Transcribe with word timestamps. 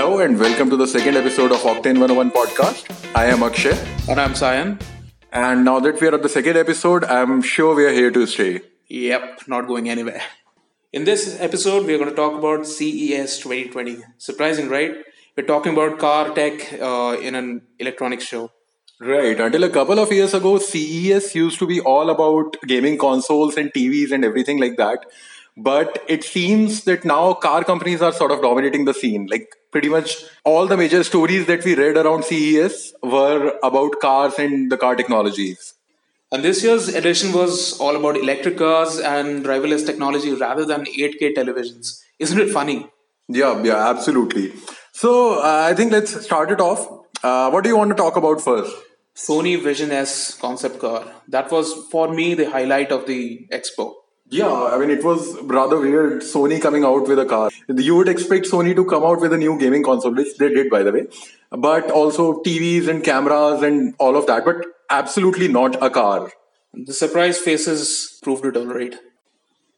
Hello 0.00 0.18
and 0.20 0.40
welcome 0.40 0.70
to 0.70 0.76
the 0.78 0.86
second 0.86 1.14
episode 1.18 1.52
of 1.52 1.58
Octane 1.58 1.98
101 2.00 2.30
podcast. 2.30 2.86
I 3.14 3.26
am 3.26 3.42
Akshay. 3.42 3.76
And 4.08 4.18
I'm 4.18 4.32
Sayan. 4.32 4.80
And 5.30 5.62
now 5.62 5.78
that 5.78 6.00
we 6.00 6.08
are 6.08 6.14
at 6.14 6.22
the 6.22 6.28
second 6.30 6.56
episode, 6.56 7.04
I'm 7.04 7.42
sure 7.42 7.74
we 7.74 7.84
are 7.84 7.92
here 7.92 8.10
to 8.10 8.26
stay. 8.26 8.62
Yep, 8.88 9.42
not 9.46 9.66
going 9.66 9.90
anywhere. 9.90 10.22
In 10.94 11.04
this 11.04 11.38
episode, 11.38 11.84
we're 11.84 11.98
going 11.98 12.08
to 12.08 12.16
talk 12.16 12.32
about 12.38 12.66
CES 12.66 13.40
2020. 13.40 13.98
Surprising, 14.16 14.70
right? 14.70 14.94
We're 15.36 15.46
talking 15.46 15.74
about 15.74 15.98
car 15.98 16.30
tech 16.30 16.72
uh, 16.80 17.18
in 17.20 17.34
an 17.34 17.60
electronics 17.78 18.24
show. 18.24 18.50
Right. 19.00 19.38
Until 19.38 19.64
a 19.64 19.70
couple 19.70 19.98
of 19.98 20.10
years 20.10 20.32
ago, 20.32 20.56
CES 20.56 21.34
used 21.34 21.58
to 21.58 21.66
be 21.66 21.78
all 21.80 22.08
about 22.08 22.56
gaming 22.66 22.96
consoles 22.96 23.58
and 23.58 23.70
TVs 23.70 24.12
and 24.12 24.24
everything 24.24 24.60
like 24.60 24.78
that. 24.78 25.04
But 25.56 26.02
it 26.08 26.24
seems 26.24 26.84
that 26.84 27.04
now 27.04 27.34
car 27.34 27.64
companies 27.64 28.02
are 28.02 28.12
sort 28.12 28.32
of 28.32 28.40
dominating 28.40 28.84
the 28.84 28.94
scene. 28.94 29.26
Like 29.30 29.48
pretty 29.72 29.88
much 29.88 30.24
all 30.44 30.66
the 30.66 30.76
major 30.76 31.02
stories 31.04 31.46
that 31.46 31.64
we 31.64 31.74
read 31.74 31.96
around 31.96 32.24
CES 32.24 32.94
were 33.02 33.58
about 33.62 34.00
cars 34.00 34.34
and 34.38 34.70
the 34.70 34.76
car 34.76 34.96
technologies. 34.96 35.74
And 36.32 36.44
this 36.44 36.62
year's 36.62 36.88
edition 36.88 37.32
was 37.32 37.78
all 37.80 37.96
about 37.96 38.16
electric 38.16 38.58
cars 38.58 39.00
and 39.00 39.44
driverless 39.44 39.84
technology 39.84 40.32
rather 40.32 40.64
than 40.64 40.84
8K 40.84 41.34
televisions. 41.34 42.00
Isn't 42.20 42.40
it 42.40 42.50
funny? 42.50 42.86
Yeah, 43.28 43.62
yeah, 43.62 43.88
absolutely. 43.90 44.52
So 44.92 45.40
uh, 45.40 45.66
I 45.68 45.74
think 45.74 45.92
let's 45.92 46.24
start 46.24 46.50
it 46.50 46.60
off. 46.60 46.86
Uh, 47.22 47.50
what 47.50 47.64
do 47.64 47.70
you 47.70 47.76
want 47.76 47.90
to 47.90 47.96
talk 47.96 48.16
about 48.16 48.40
first? 48.40 48.74
Sony 49.16 49.60
Vision 49.60 49.90
S 49.90 50.34
concept 50.34 50.78
car. 50.78 51.04
That 51.28 51.50
was 51.50 51.72
for 51.90 52.12
me 52.12 52.34
the 52.34 52.48
highlight 52.50 52.92
of 52.92 53.06
the 53.06 53.46
expo. 53.52 53.94
Yeah, 54.30 54.70
I 54.72 54.78
mean, 54.78 54.90
it 54.90 55.04
was 55.04 55.40
rather 55.42 55.80
weird. 55.80 56.22
Sony 56.22 56.62
coming 56.62 56.84
out 56.84 57.08
with 57.08 57.18
a 57.18 57.26
car. 57.26 57.50
You 57.68 57.96
would 57.96 58.08
expect 58.08 58.46
Sony 58.46 58.76
to 58.76 58.84
come 58.84 59.02
out 59.02 59.20
with 59.20 59.32
a 59.32 59.36
new 59.36 59.58
gaming 59.58 59.82
console, 59.82 60.14
which 60.14 60.36
they 60.36 60.48
did, 60.50 60.70
by 60.70 60.84
the 60.84 60.92
way, 60.92 61.08
but 61.50 61.90
also 61.90 62.40
TVs 62.42 62.86
and 62.86 63.02
cameras 63.02 63.62
and 63.62 63.94
all 63.98 64.16
of 64.16 64.26
that, 64.26 64.44
but 64.44 64.64
absolutely 64.88 65.48
not 65.48 65.82
a 65.82 65.90
car. 65.90 66.30
The 66.72 66.92
surprise 66.92 67.38
faces 67.38 68.20
proved 68.22 68.44
it 68.44 68.56
all 68.56 68.66
right. 68.66 68.94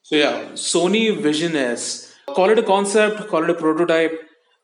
So, 0.02 0.16
yeah, 0.16 0.44
Sony 0.52 1.18
Vision 1.18 1.56
S. 1.56 2.14
Call 2.26 2.50
it 2.50 2.58
a 2.58 2.62
concept, 2.62 3.28
call 3.28 3.44
it 3.44 3.50
a 3.50 3.54
prototype, 3.54 4.12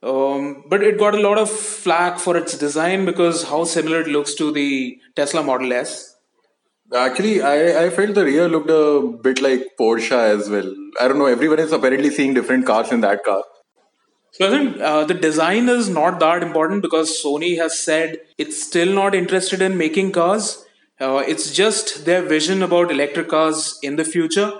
um, 0.03 0.64
but 0.69 0.83
it 0.83 0.98
got 0.98 1.14
a 1.14 1.20
lot 1.20 1.39
of 1.39 1.50
flack 1.50 2.19
for 2.19 2.36
its 2.36 2.59
design 2.59 3.06
because 3.06 3.44
how 3.44 3.64
similar 3.64 4.03
it 4.03 4.09
looks 4.09 4.34
to 4.34 4.53
the 4.53 5.00
Tesla 5.16 5.42
Model 5.42 5.72
S 5.72 6.14
Actually, 6.94 7.42
I, 7.42 7.84
I 7.84 7.91
felt 7.91 8.14
the 8.14 8.25
rear 8.25 8.48
looked 8.48 8.70
a 8.70 9.19
bit 9.22 9.42
like 9.42 9.62
Porsche 9.78 10.12
as 10.12 10.48
well. 10.48 10.75
I 11.00 11.06
don't 11.06 11.19
know, 11.19 11.27
everyone 11.27 11.58
is 11.58 11.72
apparently 11.72 12.11
seeing 12.11 12.33
different 12.33 12.64
cars 12.67 12.91
in 12.92 13.03
that 13.03 13.25
car. 13.25 13.44
So 14.33 14.47
I 14.47 14.50
think 14.50 14.81
uh, 14.81 15.05
the 15.05 15.14
design 15.14 15.69
is 15.69 15.89
not 15.89 16.20
that 16.20 16.42
important 16.42 16.83
because 16.83 17.22
Sony 17.22 17.59
has 17.59 17.78
said 17.78 18.19
it's 18.39 18.62
still 18.62 18.94
not 18.94 19.14
interested 19.14 19.61
in 19.61 19.77
making 19.77 20.12
cars. 20.12 20.64
Uh, 21.00 21.22
it's 21.27 21.53
just 21.53 22.05
their 22.06 22.22
vision 22.22 22.62
about 22.62 22.91
electric 22.91 23.28
cars 23.28 23.78
in 23.83 23.97
the 23.97 24.05
future. 24.05 24.53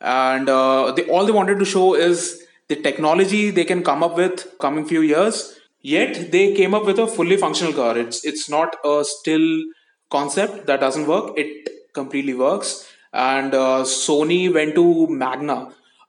And 0.00 0.48
uh, 0.48 0.92
they, 0.92 1.08
all 1.08 1.24
they 1.24 1.32
wanted 1.32 1.58
to 1.58 1.64
show 1.64 1.94
is 1.94 2.42
the 2.68 2.76
technology 2.76 3.50
they 3.50 3.64
can 3.64 3.82
come 3.82 4.02
up 4.02 4.16
with 4.16 4.58
coming 4.58 4.86
few 4.86 5.02
years. 5.02 5.58
Yet 5.82 6.32
they 6.32 6.54
came 6.54 6.74
up 6.74 6.84
with 6.84 6.98
a 6.98 7.06
fully 7.06 7.36
functional 7.36 7.72
car. 7.72 7.96
It's 7.96 8.24
it's 8.24 8.50
not 8.50 8.76
a 8.84 9.04
still 9.04 9.62
concept 10.10 10.66
that 10.66 10.80
doesn't 10.80 11.06
work. 11.06 11.32
It 11.36 11.68
completely 12.00 12.34
works. 12.34 12.70
And 13.12 13.54
uh, 13.54 13.82
Sony 13.82 14.52
went 14.52 14.74
to 14.76 15.06
Magna, 15.08 15.58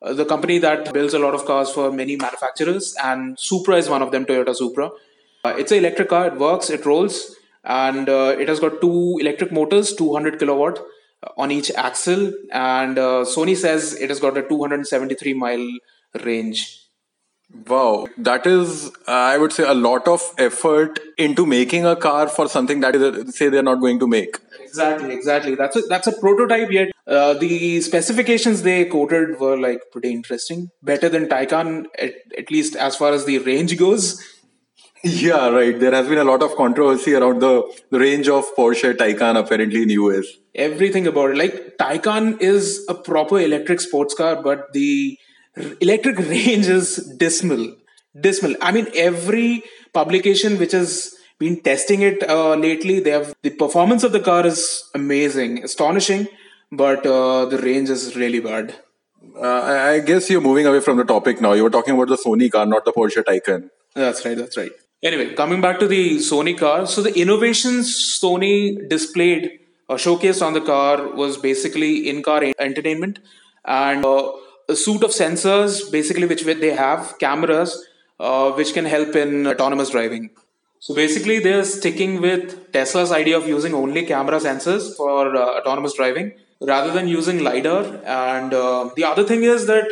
uh, 0.02 0.13
the 0.13 0.25
company 0.25 0.59
that 0.59 0.93
builds 0.93 1.13
a 1.13 1.19
lot 1.19 1.33
of 1.33 1.45
cars 1.45 1.71
for 1.71 1.91
many 1.91 2.16
manufacturers, 2.16 2.95
and 3.03 3.39
Supra 3.39 3.77
is 3.77 3.89
one 3.89 4.02
of 4.02 4.11
them, 4.11 4.25
Toyota 4.25 4.55
Supra. 4.55 4.89
Uh, 5.43 5.53
it's 5.58 5.71
an 5.71 5.80
electric 5.80 6.09
car, 6.09 6.27
it 6.27 6.38
works, 6.38 6.69
it 6.69 6.85
rolls, 6.85 7.35
and 7.63 8.09
uh, 8.09 8.36
it 8.37 8.47
has 8.47 8.59
got 8.59 8.81
two 8.81 9.17
electric 9.20 9.52
motors, 9.52 9.93
200 9.95 10.39
kilowatt 10.39 10.80
uh, 11.23 11.30
on 11.37 11.52
each 11.52 11.71
axle, 11.71 12.31
and 12.52 12.97
uh, 12.97 13.23
Sony 13.36 13.55
says 13.55 13.93
it 13.99 14.09
has 14.09 14.20
got 14.20 14.37
a 14.37 14.43
273 14.47 15.33
mile 15.33 15.67
range. 16.26 16.86
Wow, 17.67 18.08
that 18.17 18.45
is, 18.45 18.91
I 19.08 19.37
would 19.37 19.53
say, 19.53 19.63
a 19.63 19.73
lot 19.73 20.08
of 20.08 20.21
effort 20.37 20.99
into 21.17 21.45
making 21.45 21.85
a 21.85 21.95
car 21.95 22.27
for 22.27 22.47
something 22.49 22.81
that 22.81 22.95
is, 22.95 23.37
say, 23.37 23.47
they're 23.47 23.63
not 23.63 23.80
going 23.80 23.99
to 23.99 24.08
make. 24.08 24.37
Exactly, 24.61 25.13
exactly. 25.13 25.55
That's 25.55 25.75
a, 25.77 25.81
that's 25.81 26.08
a 26.08 26.11
prototype 26.11 26.69
yet. 26.71 26.89
Uh, 27.08 27.33
the 27.35 27.80
specifications 27.81 28.63
they 28.63 28.85
quoted 28.85 29.39
were 29.39 29.58
like 29.58 29.80
pretty 29.93 30.11
interesting. 30.11 30.69
Better 30.83 31.08
than 31.08 31.27
Taycan, 31.27 31.85
at, 31.97 32.15
at 32.37 32.52
least 32.52 32.75
as 32.75 32.97
far 32.97 33.13
as 33.13 33.23
the 33.25 33.39
range 33.39 33.77
goes. 33.77 34.21
Yeah, 35.03 35.47
right. 35.49 35.79
There 35.79 35.91
has 35.91 36.08
been 36.08 36.17
a 36.17 36.25
lot 36.25 36.43
of 36.43 36.55
controversy 36.55 37.14
around 37.14 37.39
the, 37.39 37.64
the 37.91 37.99
range 37.99 38.27
of 38.27 38.45
Porsche 38.58 38.93
Taycan 38.93 39.39
apparently 39.39 39.83
in 39.83 39.89
US. 39.91 40.25
Everything 40.53 41.08
about 41.08 41.31
it. 41.31 41.37
Like 41.37 41.77
Taycan 41.77 42.41
is 42.41 42.85
a 42.89 42.93
proper 42.93 43.39
electric 43.39 43.79
sports 43.79 44.14
car, 44.14 44.41
but 44.41 44.73
the 44.73 45.17
electric 45.82 46.18
range 46.36 46.68
is 46.68 46.95
dismal. 47.18 47.76
Dismal. 48.20 48.56
I 48.62 48.72
mean, 48.72 48.88
every 48.95 49.64
publication 49.94 50.58
which 50.58 50.72
has 50.72 51.14
been 51.40 51.62
testing 51.62 52.02
it 52.02 52.28
uh, 52.30 52.56
lately. 52.56 53.00
They 53.00 53.12
have 53.12 53.34
the 53.44 53.52
performance 53.52 54.04
of 54.04 54.12
the 54.12 54.20
car 54.20 54.45
is 54.45 54.84
amazing, 54.95 55.64
astonishing, 55.64 56.28
but 56.72 57.06
uh, 57.06 57.45
the 57.45 57.60
range 57.60 57.90
is 57.90 58.16
really 58.16 58.40
bad. 58.40 58.76
Uh, 59.36 59.62
I 59.94 60.00
guess 60.00 60.30
you're 60.30 60.42
moving 60.42 60.66
away 60.66 60.80
from 60.80 60.98
the 60.98 61.04
topic 61.04 61.42
now. 61.42 61.54
You 61.54 61.64
were 61.64 61.70
talking 61.70 61.94
about 61.94 62.08
the 62.08 62.18
Sony 62.18 62.52
car, 62.52 62.66
not 62.66 62.86
the 62.86 62.92
Porsche 62.92 63.24
Taycan. 63.24 63.70
That's 63.94 64.26
right. 64.26 64.38
That's 64.38 64.58
right. 64.58 64.72
Anyway, 65.04 65.36
coming 65.36 65.62
back 65.62 65.80
to 65.80 65.88
the 65.88 66.18
Sony 66.18 66.58
car. 66.58 66.88
So 66.88 67.04
the 67.04 67.14
innovations 67.20 68.20
Sony 68.22 68.89
displayed 68.89 69.60
or 69.89 69.98
showcased 69.98 70.45
on 70.45 70.54
the 70.54 70.62
car 70.62 71.08
was 71.14 71.38
basically 71.38 72.10
in-car 72.10 72.44
entertainment 72.60 73.20
and 73.64 74.04
uh, 74.04 74.32
a 74.70 74.76
suite 74.76 75.04
of 75.04 75.11
sensors, 75.11 75.92
basically 75.92 76.28
which 76.28 76.44
they 76.44 76.73
have 76.73 77.17
cameras, 77.20 77.86
uh, 78.20 78.52
which 78.52 78.73
can 78.73 78.86
help 78.86 79.16
in 79.16 79.48
autonomous 79.48 79.92
driving. 79.92 80.30
So 80.80 80.94
basically, 80.94 81.39
they're 81.39 81.64
sticking 81.64 82.22
with 82.22 82.72
Tesla's 82.72 83.11
idea 83.11 83.38
of 83.38 83.48
using 83.48 83.73
only 83.73 84.06
camera 84.06 84.39
sensors 84.39 84.95
for 84.95 85.36
uh, 85.36 85.60
autonomous 85.60 85.94
driving 85.94 86.33
rather 86.61 86.92
than 86.92 87.08
using 87.08 87.44
LiDAR. 87.44 88.02
And 88.06 88.54
uh, 88.54 88.89
the 88.95 89.04
other 89.04 89.23
thing 89.23 89.44
is 89.44 89.66
that, 89.67 89.92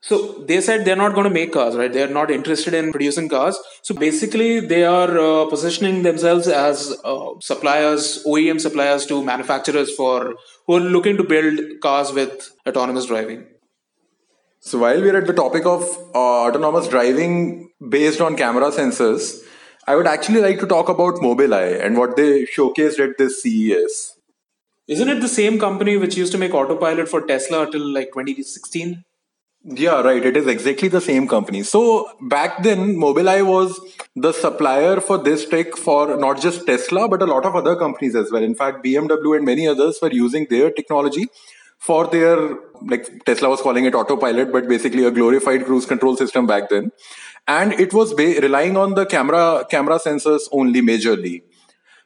so 0.00 0.44
they 0.46 0.60
said 0.60 0.84
they're 0.84 0.96
not 0.96 1.14
going 1.14 1.24
to 1.24 1.30
make 1.32 1.52
cars, 1.52 1.76
right? 1.76 1.92
They're 1.92 2.08
not 2.08 2.30
interested 2.30 2.74
in 2.74 2.90
producing 2.90 3.28
cars. 3.28 3.58
So 3.82 3.94
basically, 3.94 4.60
they 4.60 4.84
are 4.84 5.18
uh, 5.18 5.46
positioning 5.46 6.02
themselves 6.02 6.48
as 6.48 6.94
uh, 7.04 7.30
suppliers, 7.40 8.22
OEM 8.26 8.60
suppliers 8.60 9.06
to 9.06 9.24
manufacturers 9.24 9.94
for 9.94 10.34
who 10.66 10.76
are 10.76 10.80
looking 10.80 11.16
to 11.16 11.24
build 11.24 11.60
cars 11.80 12.12
with 12.12 12.50
autonomous 12.66 13.06
driving. 13.06 13.46
So 14.66 14.78
while 14.78 14.98
we're 14.98 15.18
at 15.18 15.26
the 15.26 15.34
topic 15.34 15.66
of 15.66 15.82
uh, 16.14 16.46
autonomous 16.46 16.88
driving 16.88 17.68
based 17.86 18.22
on 18.22 18.34
camera 18.34 18.70
sensors, 18.70 19.42
I 19.86 19.94
would 19.94 20.06
actually 20.06 20.40
like 20.40 20.58
to 20.60 20.66
talk 20.66 20.88
about 20.88 21.16
Mobileye 21.16 21.84
and 21.84 21.98
what 21.98 22.16
they 22.16 22.46
showcased 22.46 22.98
at 22.98 23.18
this 23.18 23.42
CES. 23.42 24.14
Isn't 24.88 25.10
it 25.10 25.20
the 25.20 25.28
same 25.28 25.58
company 25.58 25.98
which 25.98 26.16
used 26.16 26.32
to 26.32 26.38
make 26.38 26.54
autopilot 26.54 27.10
for 27.10 27.20
Tesla 27.26 27.70
till 27.70 27.86
like 27.92 28.08
2016? 28.14 29.04
Yeah, 29.64 30.00
right. 30.00 30.24
It 30.24 30.34
is 30.34 30.46
exactly 30.46 30.88
the 30.88 31.02
same 31.02 31.28
company. 31.28 31.62
So 31.62 32.08
back 32.22 32.62
then, 32.62 32.96
Mobileye 32.96 33.46
was 33.46 33.78
the 34.16 34.32
supplier 34.32 34.98
for 34.98 35.18
this 35.18 35.46
tech 35.46 35.76
for 35.76 36.16
not 36.16 36.40
just 36.40 36.66
Tesla, 36.66 37.06
but 37.06 37.20
a 37.20 37.26
lot 37.26 37.44
of 37.44 37.54
other 37.54 37.76
companies 37.76 38.14
as 38.14 38.32
well. 38.32 38.42
In 38.42 38.54
fact, 38.54 38.82
BMW 38.82 39.36
and 39.36 39.44
many 39.44 39.68
others 39.68 39.98
were 40.00 40.12
using 40.12 40.46
their 40.48 40.70
technology 40.70 41.28
for 41.78 42.06
their, 42.06 42.36
like 42.82 43.24
Tesla 43.24 43.48
was 43.48 43.60
calling 43.60 43.84
it 43.84 43.94
autopilot, 43.94 44.52
but 44.52 44.68
basically 44.68 45.04
a 45.04 45.10
glorified 45.10 45.64
cruise 45.64 45.86
control 45.86 46.16
system 46.16 46.46
back 46.46 46.70
then. 46.70 46.90
And 47.46 47.72
it 47.74 47.92
was 47.92 48.14
ba- 48.14 48.40
relying 48.40 48.76
on 48.76 48.94
the 48.94 49.04
camera 49.04 49.66
camera 49.70 49.98
sensors 49.98 50.48
only 50.50 50.80
majorly. 50.80 51.42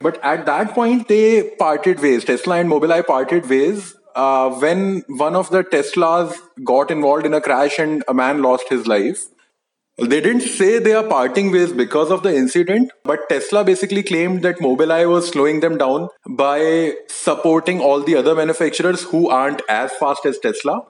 But 0.00 0.22
at 0.24 0.46
that 0.46 0.74
point 0.74 1.08
they 1.08 1.50
parted 1.58 2.00
ways 2.00 2.24
tesla 2.24 2.58
and 2.58 2.70
mobileye 2.70 3.06
parted 3.06 3.48
ways 3.48 3.96
uh, 4.14 4.50
when 4.50 5.04
one 5.08 5.36
of 5.36 5.50
the 5.50 5.62
teslas 5.64 6.36
got 6.64 6.90
involved 6.90 7.26
in 7.26 7.34
a 7.34 7.40
crash 7.40 7.78
and 7.78 8.04
a 8.08 8.14
man 8.14 8.42
lost 8.42 8.68
his 8.68 8.86
life 8.86 9.26
they 9.98 10.20
didn't 10.20 10.42
say 10.42 10.78
they 10.78 10.92
are 10.92 11.02
parting 11.02 11.50
ways 11.50 11.72
because 11.72 12.10
of 12.12 12.22
the 12.22 12.34
incident, 12.34 12.92
but 13.02 13.28
Tesla 13.28 13.64
basically 13.64 14.04
claimed 14.04 14.42
that 14.42 14.58
Mobileye 14.58 15.10
was 15.10 15.28
slowing 15.28 15.58
them 15.58 15.76
down 15.76 16.08
by 16.28 16.92
supporting 17.08 17.80
all 17.80 18.00
the 18.02 18.14
other 18.14 18.34
manufacturers 18.34 19.02
who 19.02 19.28
aren't 19.28 19.60
as 19.68 19.90
fast 19.92 20.24
as 20.24 20.38
Tesla. 20.38 20.82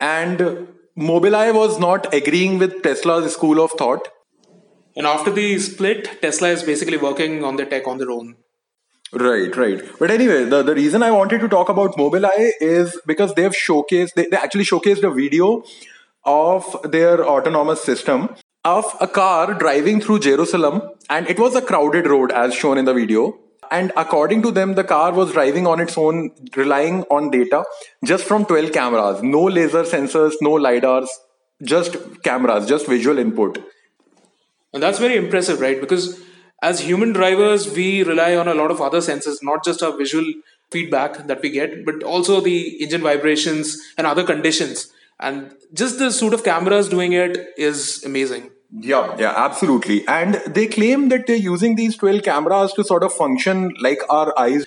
And 0.00 0.68
Mobileye 0.96 1.54
was 1.54 1.78
not 1.78 2.14
agreeing 2.14 2.58
with 2.58 2.82
Tesla's 2.82 3.32
school 3.34 3.62
of 3.62 3.72
thought. 3.72 4.08
And 4.96 5.06
after 5.06 5.30
the 5.30 5.58
split, 5.58 6.22
Tesla 6.22 6.48
is 6.48 6.62
basically 6.62 6.96
working 6.96 7.44
on 7.44 7.56
the 7.56 7.66
tech 7.66 7.86
on 7.86 7.98
their 7.98 8.10
own. 8.10 8.36
Right, 9.12 9.54
right. 9.56 9.82
But 9.98 10.10
anyway, 10.10 10.44
the, 10.44 10.62
the 10.62 10.74
reason 10.74 11.02
I 11.02 11.10
wanted 11.10 11.40
to 11.40 11.48
talk 11.48 11.68
about 11.68 11.96
Mobileye 11.96 12.52
is 12.60 12.98
because 13.06 13.34
they've 13.34 13.52
showcased, 13.52 14.14
they, 14.14 14.26
they 14.26 14.36
actually 14.36 14.64
showcased 14.64 15.02
a 15.02 15.14
video 15.14 15.62
of 16.24 16.76
their 16.84 17.24
autonomous 17.26 17.82
system. 17.82 18.28
of 18.64 18.96
a 19.00 19.06
car 19.08 19.54
driving 19.54 20.00
through 20.00 20.18
Jerusalem, 20.20 20.82
and 21.08 21.28
it 21.28 21.38
was 21.38 21.54
a 21.54 21.62
crowded 21.62 22.06
road 22.06 22.32
as 22.32 22.54
shown 22.54 22.78
in 22.78 22.84
the 22.84 22.94
video. 22.94 23.38
And 23.70 23.92
according 23.96 24.42
to 24.42 24.50
them, 24.50 24.74
the 24.74 24.84
car 24.84 25.12
was 25.12 25.32
driving 25.32 25.66
on 25.66 25.80
its 25.80 25.96
own, 25.98 26.30
relying 26.56 27.02
on 27.04 27.30
data 27.30 27.64
just 28.04 28.24
from 28.24 28.46
12 28.46 28.72
cameras. 28.72 29.22
No 29.22 29.42
laser 29.44 29.82
sensors, 29.84 30.34
no 30.40 30.52
LiDARs, 30.52 31.08
just 31.62 31.96
cameras, 32.22 32.66
just 32.66 32.86
visual 32.86 33.18
input. 33.18 33.58
And 34.72 34.82
that's 34.82 34.98
very 34.98 35.16
impressive, 35.16 35.60
right? 35.60 35.80
Because 35.80 36.18
as 36.62 36.80
human 36.80 37.12
drivers, 37.12 37.70
we 37.70 38.02
rely 38.02 38.36
on 38.36 38.48
a 38.48 38.54
lot 38.54 38.70
of 38.70 38.80
other 38.80 39.00
senses, 39.00 39.40
not 39.42 39.64
just 39.64 39.82
our 39.82 39.96
visual 39.96 40.24
feedback 40.70 41.26
that 41.26 41.42
we 41.42 41.50
get, 41.50 41.84
but 41.84 42.02
also 42.02 42.40
the 42.40 42.82
engine 42.82 43.02
vibrations 43.02 43.78
and 43.96 44.06
other 44.06 44.24
conditions. 44.24 44.92
And 45.20 45.54
just 45.72 45.98
the 45.98 46.10
suite 46.10 46.32
of 46.32 46.44
cameras 46.44 46.88
doing 46.88 47.12
it 47.12 47.36
is 47.56 48.04
amazing. 48.04 48.50
Yeah, 48.70 49.16
yeah, 49.18 49.32
absolutely. 49.34 50.06
And 50.06 50.34
they 50.46 50.66
claim 50.66 51.08
that 51.08 51.26
they're 51.26 51.36
using 51.36 51.74
these 51.74 51.96
12 51.96 52.22
cameras 52.22 52.72
to 52.74 52.84
sort 52.84 53.02
of 53.02 53.12
function 53.12 53.74
like 53.80 54.00
our 54.10 54.38
eyes. 54.38 54.66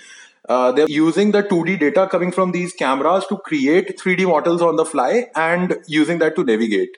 Uh, 0.49 0.71
they're 0.71 0.89
using 0.89 1.31
the 1.31 1.43
2D 1.43 1.79
data 1.79 2.07
coming 2.09 2.31
from 2.31 2.51
these 2.51 2.73
cameras 2.73 3.25
to 3.27 3.37
create 3.37 3.97
3D 3.99 4.27
models 4.27 4.61
on 4.61 4.75
the 4.75 4.85
fly 4.85 5.27
and 5.35 5.77
using 5.87 6.17
that 6.19 6.35
to 6.35 6.43
navigate. 6.43 6.97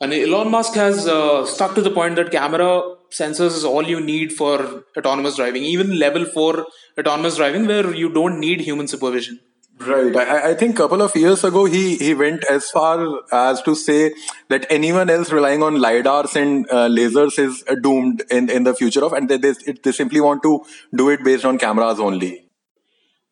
And 0.00 0.12
Elon 0.12 0.50
Musk 0.50 0.74
has 0.74 1.06
uh, 1.06 1.44
stuck 1.44 1.74
to 1.74 1.82
the 1.82 1.90
point 1.90 2.16
that 2.16 2.30
camera 2.30 2.94
sensors 3.10 3.56
is 3.56 3.64
all 3.64 3.86
you 3.86 4.00
need 4.00 4.32
for 4.32 4.84
autonomous 4.96 5.36
driving, 5.36 5.62
even 5.62 5.98
level 5.98 6.24
4 6.24 6.66
autonomous 6.98 7.36
driving, 7.36 7.66
where 7.66 7.94
you 7.94 8.08
don't 8.08 8.40
need 8.40 8.60
human 8.60 8.88
supervision. 8.88 9.40
Right. 9.80 10.16
I, 10.16 10.50
I 10.50 10.54
think 10.54 10.74
a 10.74 10.78
couple 10.78 11.02
of 11.02 11.14
years 11.14 11.44
ago, 11.44 11.64
he, 11.64 11.96
he 11.96 12.12
went 12.14 12.44
as 12.50 12.68
far 12.68 13.20
as 13.30 13.62
to 13.62 13.74
say 13.74 14.12
that 14.48 14.66
anyone 14.70 15.08
else 15.08 15.30
relying 15.30 15.62
on 15.62 15.76
LiDARs 15.76 16.34
and 16.34 16.68
uh, 16.70 16.88
lasers 16.88 17.38
is 17.38 17.62
doomed 17.82 18.24
in, 18.30 18.50
in 18.50 18.64
the 18.64 18.74
future 18.74 19.04
of, 19.04 19.12
and 19.12 19.28
they, 19.28 19.36
they, 19.36 19.54
they 19.84 19.92
simply 19.92 20.20
want 20.20 20.42
to 20.42 20.64
do 20.94 21.10
it 21.10 21.22
based 21.22 21.44
on 21.44 21.58
cameras 21.58 22.00
only. 22.00 22.48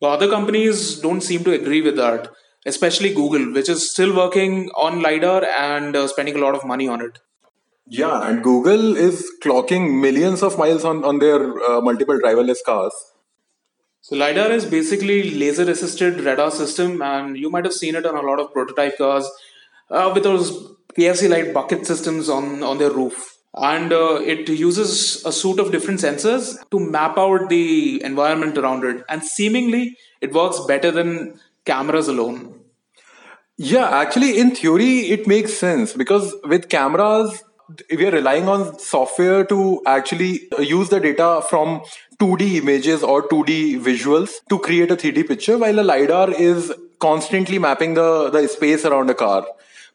Other 0.01 0.29
companies 0.29 0.99
don't 0.99 1.21
seem 1.21 1.43
to 1.43 1.51
agree 1.51 1.81
with 1.81 1.97
that, 1.97 2.29
especially 2.65 3.13
Google, 3.13 3.51
which 3.51 3.67
is 3.67 3.91
still 3.91 4.15
working 4.15 4.69
on 4.77 5.01
LiDAR 5.01 5.43
and 5.43 5.95
uh, 5.95 6.07
spending 6.07 6.35
a 6.35 6.39
lot 6.39 6.55
of 6.55 6.63
money 6.63 6.87
on 6.87 7.01
it. 7.01 7.19
Yeah, 7.89 8.29
and 8.29 8.43
Google 8.43 8.95
is 8.95 9.25
clocking 9.41 9.99
millions 10.01 10.43
of 10.43 10.57
miles 10.57 10.85
on, 10.85 11.03
on 11.03 11.19
their 11.19 11.41
uh, 11.63 11.81
multiple 11.81 12.19
driverless 12.19 12.57
cars. 12.65 12.93
So 14.07 14.15
LiDAR 14.15 14.51
is 14.53 14.65
basically 14.65 15.31
laser 15.31 15.69
assisted 15.69 16.21
radar 16.21 16.49
system 16.49 17.01
and 17.01 17.35
you 17.35 17.49
might 17.49 17.65
have 17.65 17.73
seen 17.73 17.93
it 17.93 18.05
on 18.05 18.15
a 18.15 18.21
lot 18.21 18.39
of 18.39 18.53
prototype 18.53 18.97
cars 18.97 19.29
uh, 19.91 20.09
with 20.13 20.23
those 20.23 20.49
KFC 20.97 21.29
light 21.29 21.53
bucket 21.53 21.85
systems 21.85 22.29
on, 22.29 22.63
on 22.63 22.77
their 22.77 22.89
roof. 22.89 23.35
And 23.53 23.91
uh, 23.91 24.21
it 24.23 24.47
uses 24.47 25.25
a 25.25 25.33
suite 25.33 25.59
of 25.59 25.73
different 25.73 25.99
sensors 25.99 26.55
to 26.71 26.79
map 26.79 27.17
out 27.17 27.49
the 27.49 28.01
environment 28.01 28.57
around 28.57 28.85
it. 28.85 29.03
And 29.09 29.21
seemingly, 29.21 29.97
it 30.21 30.31
works 30.31 30.61
better 30.65 30.89
than 30.89 31.37
cameras 31.65 32.07
alone. 32.07 32.61
Yeah, 33.57 33.89
actually, 33.89 34.39
in 34.39 34.55
theory, 34.55 34.99
it 35.09 35.27
makes 35.27 35.53
sense 35.53 35.91
because 35.91 36.33
with 36.45 36.69
cameras, 36.69 37.43
we 37.89 38.05
are 38.05 38.11
relying 38.11 38.47
on 38.47 38.79
software 38.79 39.43
to 39.45 39.81
actually 39.85 40.47
use 40.59 40.89
the 40.89 40.99
data 40.99 41.41
from 41.49 41.81
2D 42.19 42.55
images 42.55 43.03
or 43.03 43.27
2D 43.27 43.79
visuals 43.81 44.35
to 44.49 44.59
create 44.59 44.91
a 44.91 44.95
3D 44.95 45.27
picture, 45.27 45.57
while 45.57 45.79
a 45.79 45.81
LiDAR 45.81 46.31
is 46.31 46.73
constantly 46.99 47.59
mapping 47.59 47.93
the, 47.93 48.29
the 48.29 48.47
space 48.47 48.85
around 48.85 49.09
a 49.09 49.13
car. 49.13 49.45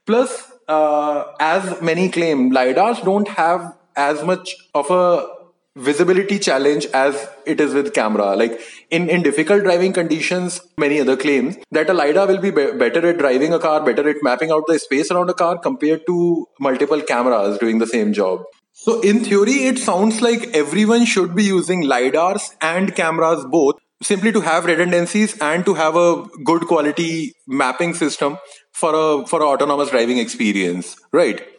Plus, 0.06 0.52
uh, 0.68 1.24
as 1.40 1.80
many 1.80 2.08
claim, 2.08 2.50
LiDARs 2.50 3.00
don't 3.04 3.28
have 3.28 3.76
as 3.96 4.22
much 4.22 4.54
of 4.74 4.90
a 4.90 5.41
visibility 5.76 6.38
challenge 6.38 6.86
as 6.92 7.28
it 7.46 7.60
is 7.60 7.74
with 7.74 7.94
camera. 7.94 8.36
Like 8.36 8.60
in, 8.90 9.08
in 9.08 9.22
difficult 9.22 9.62
driving 9.62 9.92
conditions, 9.92 10.60
many 10.76 11.00
other 11.00 11.16
claims 11.16 11.56
that 11.70 11.88
a 11.88 11.94
LiDAR 11.94 12.26
will 12.26 12.38
be, 12.38 12.50
be 12.50 12.72
better 12.72 13.06
at 13.06 13.18
driving 13.18 13.52
a 13.52 13.58
car, 13.58 13.84
better 13.84 14.08
at 14.08 14.16
mapping 14.22 14.50
out 14.50 14.64
the 14.66 14.78
space 14.78 15.10
around 15.10 15.30
a 15.30 15.34
car 15.34 15.58
compared 15.58 16.06
to 16.06 16.46
multiple 16.60 17.00
cameras 17.00 17.58
doing 17.58 17.78
the 17.78 17.86
same 17.86 18.12
job. 18.12 18.42
So 18.72 19.00
in 19.00 19.24
theory, 19.24 19.64
it 19.66 19.78
sounds 19.78 20.20
like 20.20 20.48
everyone 20.54 21.04
should 21.04 21.34
be 21.34 21.44
using 21.44 21.82
LiDARs 21.84 22.54
and 22.60 22.94
cameras 22.94 23.44
both 23.50 23.76
simply 24.02 24.32
to 24.32 24.40
have 24.40 24.64
redundancies 24.64 25.38
and 25.38 25.64
to 25.64 25.74
have 25.74 25.94
a 25.96 26.24
good 26.44 26.62
quality 26.62 27.34
mapping 27.46 27.94
system 27.94 28.38
for 28.72 28.94
a 28.94 29.26
for 29.26 29.42
autonomous 29.42 29.90
driving 29.90 30.18
experience, 30.18 30.96
right? 31.12 31.51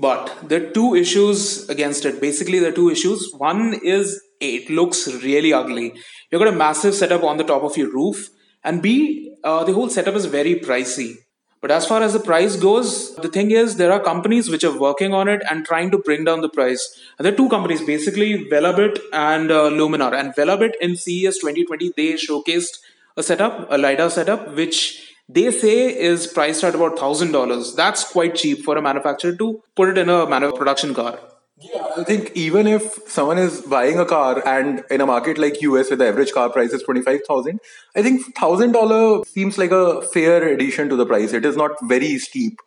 But 0.00 0.50
are 0.50 0.70
two 0.70 0.94
issues 0.94 1.68
against 1.68 2.04
it. 2.04 2.20
Basically, 2.20 2.64
are 2.64 2.72
two 2.72 2.90
issues. 2.90 3.32
One 3.36 3.74
is 3.82 4.20
it 4.40 4.70
looks 4.70 5.08
really 5.24 5.52
ugly. 5.52 5.94
You've 6.30 6.38
got 6.40 6.48
a 6.48 6.56
massive 6.56 6.94
setup 6.94 7.24
on 7.24 7.36
the 7.36 7.44
top 7.44 7.62
of 7.62 7.76
your 7.76 7.90
roof, 7.92 8.28
and 8.62 8.80
B, 8.80 9.34
uh, 9.42 9.64
the 9.64 9.72
whole 9.72 9.88
setup 9.88 10.14
is 10.14 10.26
very 10.26 10.54
pricey. 10.56 11.14
But 11.60 11.72
as 11.72 11.86
far 11.86 12.02
as 12.02 12.12
the 12.12 12.20
price 12.20 12.54
goes, 12.54 13.16
the 13.16 13.28
thing 13.28 13.50
is, 13.50 13.76
there 13.76 13.90
are 13.90 13.98
companies 13.98 14.48
which 14.48 14.62
are 14.62 14.78
working 14.78 15.12
on 15.12 15.28
it 15.28 15.42
and 15.50 15.64
trying 15.64 15.90
to 15.90 15.98
bring 15.98 16.24
down 16.24 16.40
the 16.40 16.48
price. 16.48 17.00
And 17.18 17.24
there 17.24 17.32
are 17.32 17.36
two 17.36 17.48
companies, 17.48 17.82
basically 17.82 18.48
Velabit 18.48 19.00
and 19.12 19.50
uh, 19.50 19.68
Luminar. 19.68 20.14
And 20.14 20.32
Velabit 20.34 20.74
in 20.80 20.96
CES 20.96 21.38
2020, 21.38 21.92
they 21.96 22.12
showcased 22.12 22.78
a 23.16 23.24
setup, 23.24 23.66
a 23.72 23.76
LiDAR 23.76 24.10
setup, 24.10 24.54
which 24.54 25.07
they 25.28 25.50
say 25.50 25.94
is 26.10 26.26
priced 26.26 26.64
at 26.64 26.74
about 26.74 26.98
thousand 26.98 27.32
dollars. 27.32 27.74
That's 27.74 28.04
quite 28.10 28.34
cheap 28.34 28.64
for 28.64 28.76
a 28.76 28.82
manufacturer 28.82 29.34
to 29.36 29.62
put 29.76 29.90
it 29.90 29.98
in 29.98 30.08
a 30.08 30.26
man- 30.26 30.52
production 30.52 30.94
car. 30.94 31.18
Yeah, 31.60 31.86
I 31.96 32.04
think 32.04 32.30
even 32.36 32.68
if 32.68 32.98
someone 33.08 33.36
is 33.36 33.62
buying 33.62 33.98
a 33.98 34.04
car 34.06 34.46
and 34.46 34.84
in 34.90 35.00
a 35.00 35.06
market 35.06 35.38
like 35.38 35.60
US 35.62 35.90
where 35.90 35.96
the 35.96 36.06
average 36.06 36.32
car 36.32 36.48
price 36.50 36.72
is 36.72 36.82
twenty 36.82 37.02
five 37.02 37.20
thousand, 37.26 37.60
I 37.96 38.02
think 38.02 38.36
thousand 38.36 38.72
dollar 38.72 39.24
seems 39.24 39.58
like 39.58 39.72
a 39.72 40.02
fair 40.02 40.48
addition 40.48 40.88
to 40.88 40.96
the 40.96 41.04
price. 41.06 41.32
It 41.32 41.44
is 41.44 41.56
not 41.56 41.72
very 41.82 42.18
steep. 42.18 42.58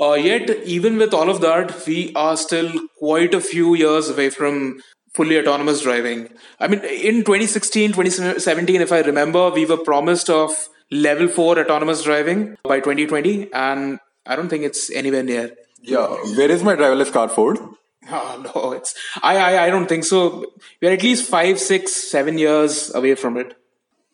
Uh, 0.00 0.12
yet, 0.14 0.48
even 0.64 0.96
with 0.96 1.12
all 1.12 1.28
of 1.28 1.40
that, 1.40 1.86
we 1.86 2.12
are 2.14 2.36
still 2.36 2.70
quite 2.98 3.34
a 3.34 3.40
few 3.40 3.74
years 3.74 4.08
away 4.08 4.30
from 4.30 4.80
fully 5.14 5.38
autonomous 5.38 5.80
driving. 5.82 6.28
I 6.60 6.68
mean, 6.68 6.80
in 6.84 7.24
2016, 7.24 7.94
2017, 7.94 8.80
if 8.80 8.92
I 8.92 9.00
remember, 9.00 9.50
we 9.50 9.66
were 9.66 9.78
promised 9.78 10.30
of 10.30 10.68
level 10.90 11.28
4 11.28 11.60
autonomous 11.60 12.02
driving 12.02 12.56
by 12.64 12.80
2020 12.80 13.52
and 13.52 13.98
i 14.26 14.36
don't 14.36 14.48
think 14.48 14.64
it's 14.64 14.90
anywhere 14.90 15.22
near. 15.22 15.50
Yeah 15.82 16.06
where 16.36 16.50
is 16.50 16.62
my 16.62 16.74
driverless 16.76 17.12
car 17.12 17.28
ford? 17.28 17.58
Oh, 18.10 18.42
no 18.42 18.72
it's 18.72 18.94
I, 19.22 19.36
I 19.36 19.64
i 19.64 19.70
don't 19.70 19.86
think 19.86 20.04
so. 20.04 20.46
We're 20.80 20.92
at 20.92 21.02
least 21.02 21.28
five 21.28 21.58
six 21.60 21.92
seven 22.10 22.38
years 22.38 22.94
away 22.94 23.14
from 23.14 23.36
it. 23.36 23.54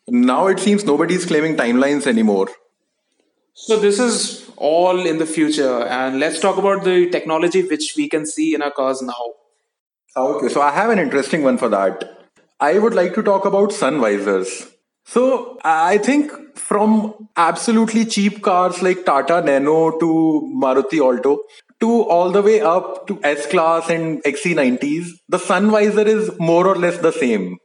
Now 0.07 0.47
it 0.47 0.59
seems 0.59 0.83
nobody's 0.83 1.25
claiming 1.25 1.55
timelines 1.55 2.05
anymore. 2.05 2.49
So 3.53 3.79
this 3.79 3.99
is 3.99 4.49
all 4.57 5.05
in 5.05 5.17
the 5.17 5.25
future 5.25 5.83
and 5.99 6.19
let's 6.19 6.41
talk 6.41 6.57
about 6.57 6.83
the 6.83 7.09
technology 7.09 7.61
which 7.63 7.93
we 7.95 8.09
can 8.09 8.25
see 8.25 8.53
in 8.53 8.61
our 8.61 8.71
cars 8.71 9.01
now. 9.01 9.23
Okay 10.17 10.49
so 10.49 10.61
i 10.61 10.71
have 10.71 10.89
an 10.89 10.99
interesting 10.99 11.43
one 11.43 11.57
for 11.57 11.69
that. 11.69 12.05
I 12.59 12.77
would 12.79 12.93
like 12.93 13.13
to 13.13 13.23
talk 13.23 13.45
about 13.45 13.71
sun 13.71 14.01
visors 14.01 14.51
so 15.05 15.59
I 15.63 15.99
think 15.99 16.31
from 16.57 17.29
absolutely 17.37 18.05
cheap 18.05 18.41
cars 18.41 18.81
like 18.81 19.05
Tata 19.05 19.41
Nano 19.41 19.99
to 19.99 20.51
Maruti 20.61 20.99
Alto 20.99 21.41
to 21.79 22.01
all 22.03 22.31
the 22.31 22.41
way 22.41 22.61
up 22.61 23.05
to 23.07 23.19
S 23.23 23.45
Class 23.45 23.89
and 23.89 24.23
XC90s, 24.23 25.09
the 25.29 25.37
sun 25.37 25.69
visor 25.69 26.07
is 26.07 26.31
more 26.39 26.67
or 26.67 26.75
less 26.75 26.97
the 26.97 27.11
same. 27.11 27.57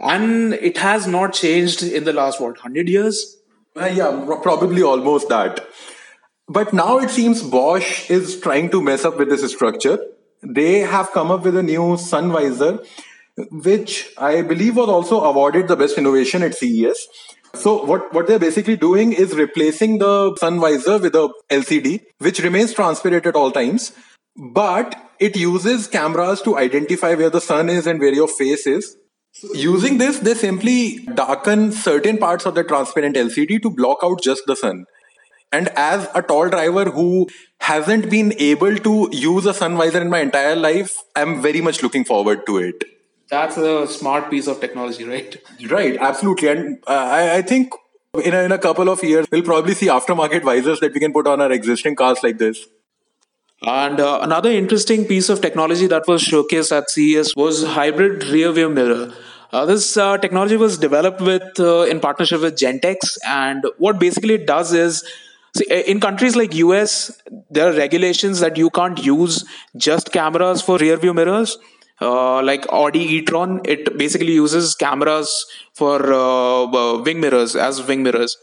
And 0.00 0.54
it 0.54 0.78
has 0.78 1.06
not 1.06 1.32
changed 1.32 1.84
in 1.84 2.02
the 2.02 2.12
last, 2.12 2.40
what, 2.40 2.54
100 2.54 2.88
years? 2.88 3.36
Uh, 3.80 3.86
yeah, 3.86 4.26
probably 4.42 4.82
almost 4.82 5.28
that. 5.28 5.64
But 6.48 6.72
now 6.72 6.98
it 6.98 7.10
seems 7.10 7.40
Bosch 7.42 8.10
is 8.10 8.40
trying 8.40 8.70
to 8.70 8.82
mess 8.82 9.04
up 9.04 9.16
with 9.16 9.28
this 9.28 9.48
structure. 9.52 9.98
They 10.42 10.80
have 10.80 11.12
come 11.12 11.30
up 11.30 11.44
with 11.44 11.56
a 11.56 11.62
new 11.62 11.96
sun 11.96 12.32
visor 12.32 12.80
which 13.36 14.10
I 14.18 14.42
believe 14.42 14.76
was 14.76 14.88
also 14.88 15.22
awarded 15.22 15.68
the 15.68 15.76
best 15.76 15.98
innovation 15.98 16.42
at 16.42 16.54
CES. 16.54 17.06
So 17.54 17.84
what, 17.84 18.12
what 18.14 18.26
they're 18.26 18.38
basically 18.38 18.76
doing 18.76 19.12
is 19.12 19.34
replacing 19.34 19.98
the 19.98 20.34
sun 20.36 20.58
visor 20.60 20.98
with 20.98 21.14
a 21.14 21.32
LCD, 21.50 22.00
which 22.18 22.40
remains 22.40 22.72
transparent 22.72 23.26
at 23.26 23.36
all 23.36 23.50
times, 23.50 23.92
but 24.36 24.96
it 25.20 25.36
uses 25.36 25.86
cameras 25.86 26.40
to 26.42 26.56
identify 26.56 27.14
where 27.14 27.30
the 27.30 27.40
sun 27.40 27.68
is 27.68 27.86
and 27.86 28.00
where 28.00 28.14
your 28.14 28.28
face 28.28 28.66
is. 28.66 28.96
Using 29.54 29.98
this, 29.98 30.18
they 30.18 30.34
simply 30.34 31.06
darken 31.14 31.72
certain 31.72 32.18
parts 32.18 32.44
of 32.46 32.54
the 32.54 32.64
transparent 32.64 33.16
LCD 33.16 33.62
to 33.62 33.70
block 33.70 33.98
out 34.02 34.22
just 34.22 34.42
the 34.46 34.56
sun. 34.56 34.84
And 35.50 35.68
as 35.76 36.08
a 36.14 36.22
tall 36.22 36.48
driver 36.48 36.86
who 36.86 37.28
hasn't 37.60 38.10
been 38.10 38.34
able 38.38 38.76
to 38.76 39.08
use 39.12 39.44
a 39.44 39.52
sun 39.52 39.76
visor 39.76 40.00
in 40.00 40.08
my 40.08 40.20
entire 40.20 40.56
life, 40.56 40.96
I'm 41.14 41.42
very 41.42 41.60
much 41.60 41.82
looking 41.82 42.04
forward 42.04 42.46
to 42.46 42.58
it 42.58 42.84
that's 43.32 43.56
a 43.56 43.86
smart 43.86 44.30
piece 44.30 44.46
of 44.46 44.60
technology, 44.60 45.04
right? 45.04 45.36
Right, 45.70 45.96
absolutely. 45.96 46.48
And 46.48 46.78
uh, 46.86 47.08
I, 47.18 47.36
I, 47.36 47.42
think 47.42 47.72
in 48.22 48.34
a, 48.34 48.42
in 48.42 48.52
a 48.52 48.58
couple 48.58 48.90
of 48.90 49.02
years, 49.02 49.26
we'll 49.32 49.42
probably 49.42 49.74
see 49.74 49.86
aftermarket 49.86 50.42
visors 50.42 50.80
that 50.80 50.92
we 50.92 51.00
can 51.00 51.14
put 51.14 51.26
on 51.26 51.40
our 51.40 51.50
existing 51.50 51.96
cars 51.96 52.22
like 52.22 52.36
this. 52.36 52.66
And 53.62 54.00
uh, 54.00 54.18
another 54.22 54.50
interesting 54.50 55.06
piece 55.06 55.30
of 55.30 55.40
technology 55.40 55.86
that 55.86 56.06
was 56.06 56.22
showcased 56.22 56.76
at 56.76 56.90
CES 56.90 57.34
was 57.34 57.64
hybrid 57.64 58.24
rear 58.26 58.52
view 58.52 58.68
mirror. 58.68 59.14
Uh, 59.50 59.64
this 59.64 59.96
uh, 59.96 60.18
technology 60.18 60.56
was 60.56 60.76
developed 60.76 61.20
with 61.22 61.58
uh, 61.58 61.82
in 61.82 62.00
partnership 62.00 62.40
with 62.42 62.56
Gentex, 62.56 63.16
and 63.26 63.64
what 63.78 63.98
basically 63.98 64.34
it 64.34 64.46
does 64.46 64.72
is, 64.72 65.04
see, 65.56 65.66
in 65.86 66.00
countries 66.00 66.36
like 66.36 66.54
US, 66.54 67.20
there 67.50 67.70
are 67.70 67.76
regulations 67.76 68.40
that 68.40 68.56
you 68.56 68.70
can't 68.70 69.04
use 69.04 69.44
just 69.76 70.12
cameras 70.12 70.60
for 70.60 70.78
rear 70.78 70.96
view 70.96 71.14
mirrors. 71.14 71.58
Uh, 72.00 72.42
like 72.42 72.66
Audi 72.72 73.00
e-tron, 73.16 73.60
it 73.64 73.96
basically 73.96 74.32
uses 74.32 74.74
cameras 74.74 75.46
for 75.74 76.12
uh, 76.12 76.64
uh, 76.64 77.02
wing 77.02 77.20
mirrors 77.20 77.54
as 77.54 77.86
wing 77.86 78.02
mirrors. 78.02 78.36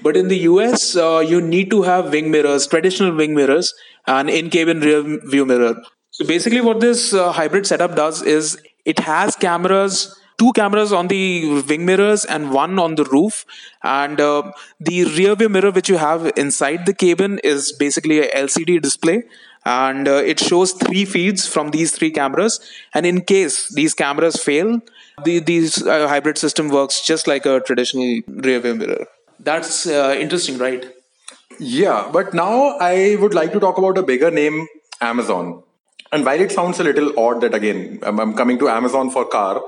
But 0.00 0.16
in 0.16 0.28
the 0.28 0.38
US, 0.38 0.94
you 0.94 1.40
need 1.40 1.70
to 1.70 1.82
have 1.82 2.10
wing 2.10 2.30
mirrors, 2.30 2.66
traditional 2.66 3.14
wing 3.14 3.34
mirrors, 3.34 3.72
and 4.06 4.28
in-cabin 4.28 4.80
rear 4.80 5.02
view 5.02 5.46
mirror. 5.46 5.76
So 6.10 6.26
basically, 6.26 6.60
what 6.60 6.80
this 6.80 7.12
hybrid 7.12 7.66
setup 7.66 7.94
does 7.94 8.20
is 8.22 8.60
it 8.84 8.98
has 8.98 9.36
cameras 9.36 10.18
two 10.38 10.52
cameras 10.52 10.92
on 10.92 11.08
the 11.08 11.62
wing 11.68 11.86
mirrors 11.86 12.24
and 12.24 12.50
one 12.52 12.78
on 12.78 12.94
the 12.96 13.04
roof 13.04 13.44
and 13.82 14.20
uh, 14.20 14.50
the 14.80 15.04
rear 15.04 15.34
view 15.34 15.48
mirror 15.48 15.70
which 15.70 15.88
you 15.88 15.96
have 15.96 16.32
inside 16.36 16.86
the 16.86 16.94
cabin 16.94 17.38
is 17.44 17.72
basically 17.72 18.20
a 18.20 18.28
lcd 18.44 18.80
display 18.82 19.22
and 19.64 20.06
uh, 20.06 20.22
it 20.32 20.40
shows 20.40 20.72
three 20.72 21.04
feeds 21.04 21.46
from 21.46 21.70
these 21.70 21.92
three 21.92 22.10
cameras. 22.10 22.60
And 22.94 23.06
in 23.06 23.22
case 23.22 23.72
these 23.74 23.94
cameras 23.94 24.36
fail 24.36 24.80
the 25.24 25.38
these 25.38 25.86
uh, 25.86 26.08
hybrid 26.08 26.38
system 26.38 26.68
works 26.68 27.04
just 27.06 27.26
like 27.26 27.46
a 27.46 27.60
traditional 27.60 28.20
rear 28.28 28.60
view 28.60 28.74
mirror. 28.74 29.06
That's 29.38 29.86
uh, 29.86 30.16
interesting 30.18 30.58
right? 30.58 30.86
Yeah 31.58 32.10
but 32.12 32.34
now 32.34 32.76
i 32.80 33.16
would 33.20 33.32
like 33.32 33.52
to 33.52 33.60
talk 33.60 33.78
about 33.78 33.96
a 33.96 34.02
bigger 34.02 34.30
name 34.30 34.66
amazon. 35.00 35.62
And 36.10 36.24
while 36.24 36.40
it 36.40 36.52
sounds 36.52 36.78
a 36.80 36.84
little 36.84 37.18
odd 37.18 37.40
that 37.42 37.54
again 37.54 38.00
I'm, 38.02 38.18
I'm 38.18 38.34
coming 38.34 38.58
to 38.58 38.68
amazon 38.68 39.10
for 39.10 39.24
car 39.24 39.62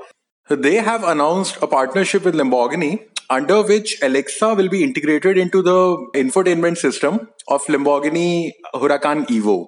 they 0.49 0.75
have 0.75 1.03
announced 1.03 1.57
a 1.61 1.67
partnership 1.67 2.23
with 2.23 2.35
Lamborghini 2.35 3.01
under 3.29 3.61
which 3.63 4.01
Alexa 4.01 4.53
will 4.53 4.69
be 4.69 4.83
integrated 4.83 5.37
into 5.37 5.61
the 5.61 5.97
infotainment 6.15 6.77
system 6.77 7.27
of 7.49 7.63
Lamborghini 7.65 8.51
Huracan 8.73 9.27
Evo. 9.27 9.67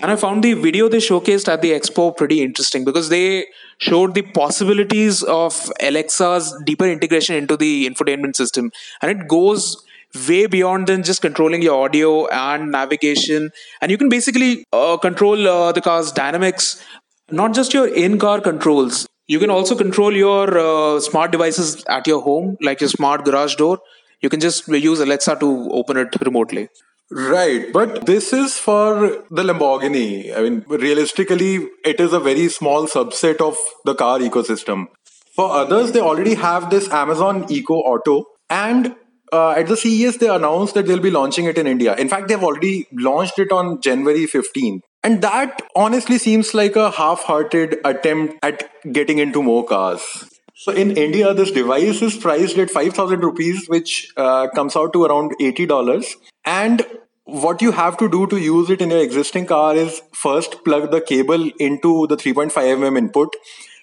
And 0.00 0.10
I 0.10 0.16
found 0.16 0.42
the 0.42 0.54
video 0.54 0.88
they 0.88 0.96
showcased 0.98 1.46
at 1.48 1.60
the 1.60 1.72
expo 1.72 2.16
pretty 2.16 2.42
interesting 2.42 2.84
because 2.84 3.10
they 3.10 3.46
showed 3.78 4.14
the 4.14 4.22
possibilities 4.22 5.22
of 5.22 5.70
Alexa's 5.80 6.54
deeper 6.64 6.86
integration 6.86 7.36
into 7.36 7.56
the 7.56 7.88
infotainment 7.88 8.34
system. 8.34 8.70
And 9.02 9.10
it 9.10 9.28
goes 9.28 9.84
way 10.26 10.46
beyond 10.46 10.86
than 10.86 11.02
just 11.02 11.20
controlling 11.20 11.60
your 11.62 11.84
audio 11.84 12.26
and 12.28 12.72
navigation. 12.72 13.50
And 13.82 13.90
you 13.90 13.98
can 13.98 14.08
basically 14.08 14.64
uh, 14.72 14.96
control 14.96 15.46
uh, 15.46 15.72
the 15.72 15.82
car's 15.82 16.12
dynamics, 16.12 16.82
not 17.30 17.52
just 17.52 17.74
your 17.74 17.86
in 17.86 18.18
car 18.18 18.40
controls. 18.40 19.06
You 19.28 19.38
can 19.38 19.50
also 19.50 19.76
control 19.76 20.16
your 20.16 20.58
uh, 20.58 20.98
smart 21.00 21.30
devices 21.30 21.84
at 21.88 22.06
your 22.06 22.22
home, 22.22 22.56
like 22.62 22.80
your 22.80 22.88
smart 22.88 23.24
garage 23.26 23.54
door. 23.56 23.80
You 24.22 24.30
can 24.30 24.40
just 24.40 24.66
use 24.66 24.98
Alexa 24.98 25.36
to 25.36 25.68
open 25.70 25.98
it 25.98 26.16
remotely. 26.24 26.68
Right, 27.12 27.72
but 27.72 28.06
this 28.06 28.32
is 28.32 28.56
for 28.56 29.24
the 29.30 29.42
Lamborghini. 29.42 30.36
I 30.36 30.42
mean, 30.42 30.64
realistically, 30.68 31.68
it 31.84 31.98
is 31.98 32.12
a 32.12 32.20
very 32.20 32.48
small 32.48 32.86
subset 32.86 33.40
of 33.40 33.58
the 33.84 33.96
car 33.96 34.20
ecosystem. 34.20 34.86
For 35.34 35.50
others, 35.50 35.90
they 35.90 36.00
already 36.00 36.34
have 36.34 36.70
this 36.70 36.88
Amazon 36.90 37.46
Echo 37.50 37.74
Auto, 37.74 38.26
and 38.48 38.94
uh, 39.32 39.50
at 39.50 39.66
the 39.66 39.76
CES, 39.76 40.18
they 40.18 40.28
announced 40.28 40.74
that 40.74 40.86
they'll 40.86 41.00
be 41.00 41.10
launching 41.10 41.46
it 41.46 41.58
in 41.58 41.66
India. 41.66 41.96
In 41.96 42.08
fact, 42.08 42.28
they've 42.28 42.42
already 42.42 42.86
launched 42.92 43.38
it 43.38 43.50
on 43.50 43.80
January 43.80 44.26
15th. 44.26 44.80
And 45.02 45.22
that 45.22 45.62
honestly 45.74 46.18
seems 46.18 46.52
like 46.54 46.76
a 46.76 46.90
half 46.90 47.22
hearted 47.22 47.78
attempt 47.84 48.34
at 48.42 48.70
getting 48.92 49.18
into 49.18 49.42
more 49.42 49.64
cars. 49.64 50.28
So 50.54 50.72
in 50.72 50.90
India, 50.96 51.32
this 51.32 51.50
device 51.50 52.02
is 52.02 52.16
priced 52.16 52.58
at 52.58 52.70
5,000 52.70 53.20
rupees, 53.20 53.66
which 53.66 54.12
uh, 54.16 54.48
comes 54.48 54.76
out 54.76 54.92
to 54.92 55.04
around 55.04 55.32
$80. 55.40 56.16
And 56.44 56.84
what 57.24 57.62
you 57.62 57.72
have 57.72 57.96
to 57.98 58.08
do 58.08 58.26
to 58.26 58.36
use 58.36 58.70
it 58.70 58.80
in 58.80 58.90
your 58.90 59.02
existing 59.02 59.46
car 59.46 59.76
is 59.76 60.02
first 60.12 60.64
plug 60.64 60.90
the 60.90 61.00
cable 61.00 61.50
into 61.58 62.06
the 62.08 62.16
3.5 62.16 62.52
mm 62.52 62.98
input. 62.98 63.34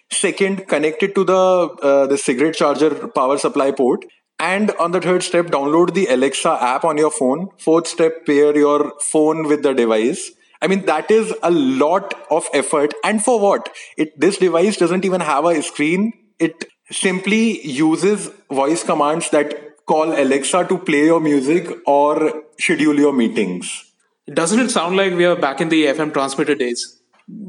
Second, 0.09 0.67
connect 0.67 1.03
it 1.03 1.15
to 1.15 1.23
the 1.23 1.33
uh, 1.35 2.07
the 2.07 2.17
cigarette 2.17 2.55
charger 2.55 3.07
power 3.09 3.37
supply 3.37 3.71
port. 3.71 4.05
And 4.39 4.71
on 4.79 4.91
the 4.91 5.01
third 5.01 5.23
step, 5.23 5.47
download 5.47 5.93
the 5.93 6.07
Alexa 6.07 6.57
app 6.61 6.85
on 6.85 6.97
your 6.97 7.11
phone. 7.11 7.49
Fourth 7.57 7.87
step, 7.87 8.25
pair 8.25 8.55
your 8.55 8.93
phone 9.01 9.47
with 9.47 9.63
the 9.63 9.73
device. 9.73 10.31
I 10.61 10.67
mean, 10.67 10.85
that 10.85 11.09
is 11.11 11.33
a 11.43 11.51
lot 11.51 12.13
of 12.29 12.47
effort. 12.53 12.93
And 13.03 13.23
for 13.23 13.39
what? 13.39 13.69
It, 13.97 14.19
this 14.19 14.37
device 14.37 14.77
doesn't 14.77 15.05
even 15.05 15.21
have 15.21 15.45
a 15.45 15.61
screen. 15.61 16.13
It 16.39 16.65
simply 16.91 17.65
uses 17.67 18.29
voice 18.49 18.83
commands 18.83 19.29
that 19.31 19.66
call 19.87 20.13
Alexa 20.13 20.65
to 20.65 20.77
play 20.77 21.05
your 21.05 21.19
music 21.19 21.69
or 21.85 22.43
schedule 22.59 22.99
your 22.99 23.13
meetings. 23.13 23.85
Doesn't 24.31 24.59
it 24.59 24.69
sound 24.69 24.97
like 24.97 25.13
we 25.13 25.25
are 25.25 25.37
back 25.37 25.61
in 25.61 25.69
the 25.69 25.85
FM 25.85 26.13
transmitter 26.13 26.53
days? 26.53 26.99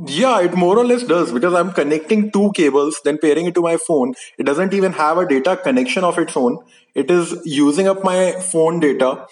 Yeah, 0.06 0.40
it 0.40 0.54
more 0.54 0.78
or 0.78 0.84
less 0.84 1.02
does 1.02 1.32
because 1.32 1.54
I'm 1.54 1.72
connecting 1.72 2.30
two 2.32 2.52
cables, 2.54 3.00
then 3.04 3.18
pairing 3.18 3.46
it 3.46 3.54
to 3.54 3.62
my 3.62 3.76
phone. 3.76 4.14
It 4.36 4.44
doesn't 4.44 4.74
even 4.74 4.92
have 4.92 5.18
a 5.18 5.26
data 5.26 5.56
connection 5.56 6.04
of 6.04 6.18
its 6.18 6.36
own. 6.36 6.58
It 6.94 7.10
is 7.10 7.40
using 7.44 7.86
up 7.88 8.02
my 8.02 8.32
phone 8.32 8.80
data. 8.80 9.26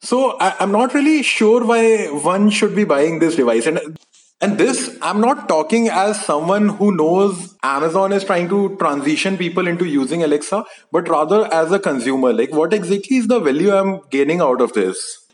So 0.00 0.36
I, 0.38 0.54
am 0.60 0.72
not 0.72 0.94
really 0.94 1.22
sure 1.22 1.64
why 1.64 2.06
one 2.06 2.50
should 2.50 2.74
be 2.74 2.84
buying 2.84 3.20
this 3.20 3.36
device. 3.36 3.66
And 3.66 3.96
and 4.42 4.58
this, 4.58 4.98
I'm 5.00 5.20
not 5.20 5.48
talking 5.48 5.88
as 5.88 6.20
someone 6.24 6.68
who 6.68 6.94
knows 6.96 7.54
Amazon 7.62 8.12
is 8.12 8.24
trying 8.24 8.48
to 8.48 8.76
transition 8.76 9.38
people 9.38 9.68
into 9.68 9.84
using 9.84 10.24
Alexa, 10.24 10.64
but 10.90 11.08
rather 11.08 11.46
as 11.54 11.70
a 11.70 11.78
consumer. 11.78 12.32
Like, 12.32 12.52
what 12.52 12.74
exactly 12.74 13.18
is 13.18 13.28
the 13.28 13.38
value 13.38 13.72
I'm 13.72 14.00
gaining 14.10 14.40
out 14.40 14.60
of 14.60 14.72
this? 14.72 15.24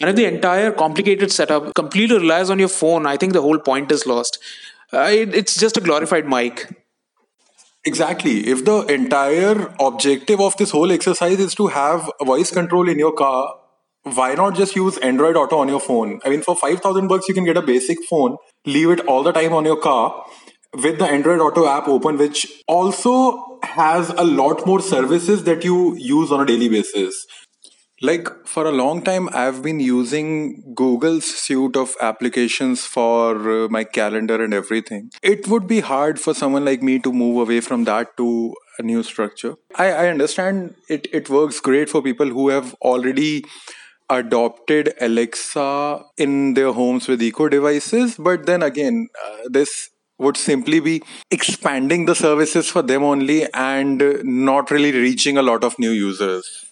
And 0.00 0.10
if 0.10 0.14
the 0.16 0.26
entire 0.26 0.70
complicated 0.70 1.32
setup 1.32 1.74
completely 1.74 2.18
relies 2.18 2.50
on 2.50 2.60
your 2.60 2.68
phone, 2.68 3.04
I 3.04 3.16
think 3.16 3.32
the 3.32 3.42
whole 3.42 3.58
point 3.58 3.90
is 3.90 4.06
lost. 4.06 4.38
Uh, 4.92 5.08
it, 5.10 5.34
it's 5.34 5.58
just 5.58 5.76
a 5.76 5.80
glorified 5.80 6.26
mic. 6.26 6.68
Exactly. 7.84 8.46
If 8.46 8.64
the 8.64 8.82
entire 8.86 9.74
objective 9.80 10.40
of 10.40 10.56
this 10.56 10.70
whole 10.70 10.92
exercise 10.92 11.40
is 11.40 11.54
to 11.56 11.66
have 11.66 12.08
voice 12.24 12.52
control 12.52 12.88
in 12.88 12.98
your 12.98 13.12
car, 13.12 13.56
why 14.04 14.34
not 14.34 14.54
just 14.54 14.76
use 14.76 14.98
Android 14.98 15.36
Auto 15.36 15.58
on 15.58 15.68
your 15.68 15.80
phone? 15.80 16.20
I 16.24 16.28
mean, 16.28 16.42
for 16.42 16.54
5000 16.54 17.08
bucks, 17.08 17.26
you 17.28 17.34
can 17.34 17.44
get 17.44 17.56
a 17.56 17.62
basic 17.62 17.98
phone, 18.08 18.36
leave 18.66 18.90
it 18.90 19.00
all 19.06 19.22
the 19.22 19.32
time 19.32 19.52
on 19.52 19.64
your 19.64 19.80
car 19.80 20.24
with 20.74 20.98
the 20.98 21.06
Android 21.06 21.40
Auto 21.40 21.66
app 21.66 21.88
open, 21.88 22.18
which 22.18 22.46
also 22.68 23.58
has 23.62 24.10
a 24.10 24.24
lot 24.24 24.66
more 24.66 24.80
services 24.80 25.44
that 25.44 25.64
you 25.64 25.96
use 25.96 26.30
on 26.30 26.40
a 26.40 26.44
daily 26.44 26.68
basis. 26.68 27.26
Like 28.02 28.28
for 28.44 28.66
a 28.66 28.72
long 28.72 29.02
time, 29.02 29.30
I've 29.32 29.62
been 29.62 29.80
using 29.80 30.74
Google's 30.74 31.24
suite 31.24 31.76
of 31.76 31.94
applications 32.02 32.84
for 32.84 33.64
uh, 33.64 33.68
my 33.68 33.84
calendar 33.84 34.42
and 34.44 34.52
everything. 34.52 35.10
It 35.22 35.48
would 35.48 35.66
be 35.66 35.80
hard 35.80 36.20
for 36.20 36.34
someone 36.34 36.64
like 36.64 36.82
me 36.82 36.98
to 36.98 37.12
move 37.12 37.48
away 37.48 37.60
from 37.60 37.84
that 37.84 38.16
to 38.18 38.54
a 38.78 38.82
new 38.82 39.02
structure. 39.04 39.54
I, 39.76 39.92
I 39.92 40.08
understand 40.08 40.74
it, 40.90 41.06
it 41.12 41.30
works 41.30 41.60
great 41.60 41.88
for 41.88 42.02
people 42.02 42.28
who 42.28 42.48
have 42.48 42.74
already 42.82 43.44
adopted 44.10 44.94
Alexa 45.00 46.04
in 46.16 46.54
their 46.54 46.72
homes 46.72 47.08
with 47.08 47.22
Echo 47.22 47.48
devices. 47.48 48.16
But 48.16 48.46
then 48.46 48.62
again, 48.62 49.08
uh, 49.24 49.48
this 49.48 49.90
would 50.18 50.36
simply 50.36 50.80
be 50.80 51.02
expanding 51.30 52.06
the 52.06 52.14
services 52.14 52.68
for 52.68 52.82
them 52.82 53.02
only 53.02 53.46
and 53.52 54.02
not 54.22 54.70
really 54.70 54.92
reaching 54.92 55.36
a 55.36 55.42
lot 55.42 55.64
of 55.64 55.78
new 55.78 55.90
users. 55.90 56.66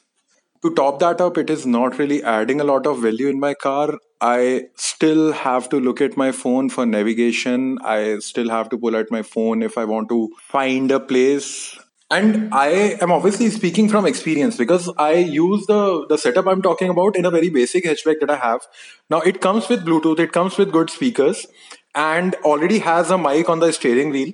To 0.63 0.73
top 0.73 1.01
that 1.01 1.21
up, 1.21 1.39
it 1.39 1.51
is 1.51 1.67
not 1.67 1.99
really 1.99 2.23
adding 2.23 2.61
a 2.61 2.65
lot 2.65 2.87
of 2.87 3.01
value 3.01 3.27
in 3.27 3.41
my 3.41 3.53
car. 3.55 3.99
I 4.21 4.67
still 4.77 5.33
have 5.33 5.69
to 5.71 5.81
look 5.81 6.01
at 6.01 6.17
my 6.17 6.31
phone 6.31 6.71
for 6.71 6.87
navigation. 6.87 7.79
I 7.83 8.21
still 8.21 8.49
have 8.49 8.69
to 8.69 8.79
pull 8.79 8.95
out 8.95 9.11
my 9.11 9.23
phone 9.23 9.63
if 9.63 9.77
I 9.77 9.85
want 9.85 10.09
to 10.11 10.31
find 10.39 10.93
a 10.93 11.01
place 11.01 11.77
and 12.15 12.55
i 12.61 12.69
am 13.05 13.13
obviously 13.17 13.49
speaking 13.57 13.89
from 13.93 14.07
experience 14.11 14.57
because 14.63 14.89
i 15.05 15.13
use 15.13 15.67
the 15.67 15.81
the 16.13 16.19
setup 16.25 16.47
i'm 16.53 16.63
talking 16.67 16.91
about 16.95 17.17
in 17.21 17.25
a 17.25 17.31
very 17.37 17.51
basic 17.59 17.85
hatchback 17.85 18.21
that 18.21 18.31
i 18.31 18.37
have. 18.37 18.67
Now 19.11 19.21
it 19.21 19.41
comes 19.41 19.69
with 19.69 19.85
bluetooth 19.87 20.19
it 20.19 20.33
comes 20.33 20.59
with 20.59 20.73
good 20.73 20.91
speakers 20.91 21.47
and 21.95 22.35
already 22.51 22.79
has 22.81 23.11
a 23.11 23.19
mic 23.19 23.49
on 23.49 23.61
the 23.61 23.73
steering 23.73 24.11
wheel. 24.11 24.33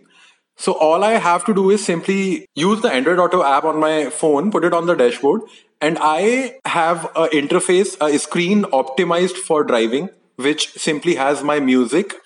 So 0.56 0.72
all 0.72 1.04
i 1.04 1.12
have 1.24 1.44
to 1.46 1.54
do 1.54 1.70
is 1.70 1.84
simply 1.84 2.46
use 2.54 2.80
the 2.86 2.92
android 2.92 3.20
auto 3.24 3.42
app 3.50 3.64
on 3.72 3.78
my 3.78 4.10
phone 4.20 4.50
put 4.50 4.64
it 4.64 4.78
on 4.78 4.86
the 4.86 4.96
dashboard 5.02 5.42
and 5.80 5.98
i 6.12 6.56
have 6.76 7.04
an 7.24 7.28
interface 7.42 7.96
a 8.06 8.18
screen 8.18 8.64
optimized 8.80 9.44
for 9.50 9.62
driving 9.72 10.08
which 10.48 10.66
simply 10.86 11.14
has 11.20 11.44
my 11.52 11.60
music 11.60 12.16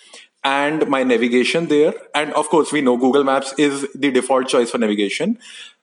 and 0.45 0.89
my 0.89 1.03
navigation 1.03 1.67
there. 1.67 1.95
And 2.15 2.33
of 2.35 2.49
course, 2.49 2.73
we 2.73 2.81
know 2.81 2.97
Google 2.97 3.25
Maps 3.25 3.55
is 3.59 3.87
the 3.95 4.11
default 4.11 4.49
choice 4.49 4.71
for 4.71 4.79
navigation. 4.79 5.39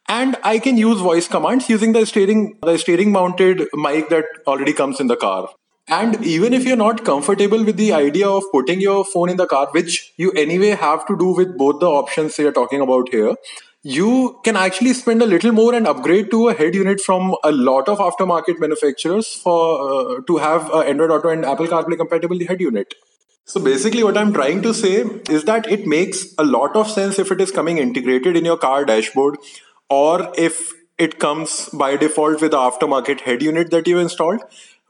And 0.08 0.38
I 0.44 0.60
can 0.60 0.78
use 0.78 1.00
voice 1.00 1.28
commands 1.28 1.70
using 1.70 1.94
the 1.94 2.06
steering, 2.06 2.58
the 2.62 2.78
steering 2.78 3.12
mounted 3.12 3.68
mic 3.74 4.10
that 4.10 4.26
already 4.48 4.74
comes 4.74 5.00
in 5.00 5.08
the 5.08 5.16
car. 5.16 5.50
And 5.88 6.24
even 6.24 6.54
if 6.54 6.66
you're 6.66 6.78
not 6.78 7.04
comfortable 7.04 7.64
with 7.64 7.78
the 7.78 7.94
idea 7.94 8.28
of 8.28 8.44
putting 8.52 8.80
your 8.80 9.04
phone 9.04 9.30
in 9.30 9.38
the 9.38 9.48
car, 9.48 9.68
which 9.72 10.14
you 10.18 10.32
anyway 10.32 10.70
have 10.70 11.06
to 11.08 11.18
do 11.18 11.34
with 11.36 11.58
both 11.58 11.80
the 11.80 11.88
options 11.88 12.38
we 12.38 12.46
are 12.46 12.52
talking 12.52 12.82
about 12.82 13.10
here, 13.10 13.36
you 13.82 14.40
can 14.44 14.56
actually 14.56 14.94
spend 14.94 15.22
a 15.22 15.26
little 15.26 15.52
more 15.52 15.74
and 15.74 15.88
upgrade 15.88 16.30
to 16.32 16.50
a 16.50 16.54
head 16.54 16.76
unit 16.76 17.00
from 17.00 17.36
a 17.44 17.52
lot 17.52 17.88
of 17.88 17.98
aftermarket 18.00 18.60
manufacturers 18.60 19.28
for 19.28 20.18
uh, 20.18 20.22
to 20.28 20.38
have 20.38 20.70
Android 20.72 21.12
Auto 21.12 21.30
and 21.30 21.46
Apple 21.46 21.68
CarPlay 21.68 21.98
compatible 21.98 22.38
head 22.46 22.60
unit. 22.62 22.94
So 23.50 23.60
basically, 23.60 24.04
what 24.04 24.16
I'm 24.16 24.32
trying 24.32 24.62
to 24.62 24.76
say 24.76 24.98
is 25.28 25.44
that 25.46 25.68
it 25.68 25.88
makes 25.88 26.36
a 26.38 26.44
lot 26.44 26.76
of 26.76 26.88
sense 26.88 27.18
if 27.18 27.32
it 27.32 27.42
is 27.42 27.50
coming 27.50 27.80
integrated 27.80 28.38
in 28.38 28.46
your 28.46 28.58
car 28.58 28.86
dashboard, 28.86 29.40
or 29.90 30.32
if 30.38 30.72
it 31.00 31.18
comes 31.18 31.68
by 31.70 31.98
default 31.98 32.42
with 32.42 32.52
the 32.52 32.58
aftermarket 32.58 33.22
head 33.22 33.42
unit 33.42 33.72
that 33.72 33.88
you 33.88 33.98
installed. 33.98 34.42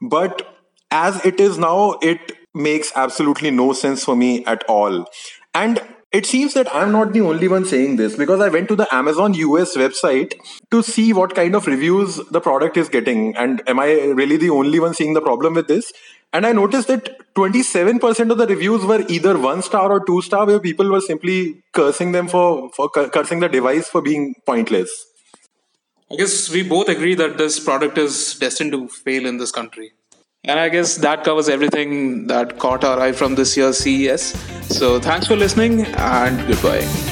But 0.02 0.42
as 0.90 1.24
it 1.24 1.40
is 1.40 1.56
now, 1.56 1.92
it 2.02 2.32
makes 2.52 2.92
absolutely 2.94 3.50
no 3.50 3.72
sense 3.72 4.04
for 4.04 4.14
me 4.14 4.44
at 4.44 4.62
all. 4.64 5.06
And 5.54 5.80
it 6.12 6.26
seems 6.26 6.54
that 6.54 6.74
I'm 6.74 6.90
not 6.90 7.12
the 7.12 7.20
only 7.20 7.46
one 7.46 7.64
saying 7.64 7.96
this 7.96 8.16
because 8.16 8.40
I 8.40 8.48
went 8.48 8.68
to 8.68 8.76
the 8.76 8.92
Amazon 8.92 9.34
US 9.34 9.76
website 9.76 10.34
to 10.70 10.82
see 10.82 11.12
what 11.12 11.34
kind 11.34 11.54
of 11.54 11.66
reviews 11.66 12.16
the 12.30 12.40
product 12.40 12.76
is 12.76 12.88
getting. 12.88 13.36
And 13.36 13.62
am 13.68 13.78
I 13.78 13.92
really 14.20 14.36
the 14.36 14.50
only 14.50 14.80
one 14.80 14.94
seeing 14.94 15.14
the 15.14 15.20
problem 15.20 15.54
with 15.54 15.68
this? 15.68 15.92
And 16.32 16.46
I 16.46 16.52
noticed 16.52 16.88
that 16.88 17.34
27% 17.34 18.30
of 18.30 18.38
the 18.38 18.46
reviews 18.46 18.84
were 18.84 19.04
either 19.08 19.38
one 19.38 19.62
star 19.62 19.90
or 19.90 20.04
two 20.04 20.20
star, 20.22 20.46
where 20.46 20.60
people 20.60 20.90
were 20.90 21.00
simply 21.00 21.62
cursing 21.72 22.12
them 22.12 22.28
for, 22.28 22.70
for 22.70 22.88
cursing 22.88 23.40
the 23.40 23.48
device 23.48 23.88
for 23.88 24.02
being 24.02 24.34
pointless. 24.46 25.06
I 26.10 26.16
guess 26.16 26.50
we 26.50 26.62
both 26.62 26.88
agree 26.88 27.14
that 27.14 27.38
this 27.38 27.60
product 27.60 27.98
is 27.98 28.34
destined 28.34 28.72
to 28.72 28.88
fail 28.88 29.26
in 29.26 29.38
this 29.38 29.52
country. 29.52 29.92
And 30.44 30.58
I 30.58 30.70
guess 30.70 30.96
that 30.96 31.22
covers 31.22 31.48
everything 31.50 32.26
that 32.28 32.58
caught 32.58 32.82
our 32.82 32.98
eye 32.98 33.12
from 33.12 33.34
this 33.34 33.56
year's 33.56 33.78
CES. 33.78 34.32
So 34.74 34.98
thanks 34.98 35.26
for 35.26 35.36
listening 35.36 35.82
and 35.82 36.46
goodbye. 36.48 37.09